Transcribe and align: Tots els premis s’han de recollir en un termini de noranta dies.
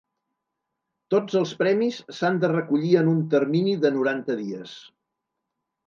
Tots 1.15 1.37
els 1.41 1.51
premis 1.59 2.01
s’han 2.21 2.41
de 2.45 2.51
recollir 2.55 2.97
en 3.05 3.13
un 3.15 3.23
termini 3.37 3.79
de 3.87 3.93
noranta 4.01 4.43
dies. 4.45 4.77